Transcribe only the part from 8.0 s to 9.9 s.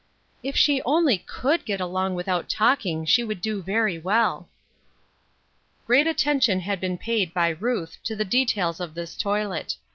to the details of this toilet.